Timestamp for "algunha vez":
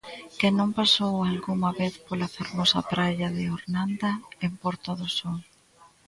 1.31-1.93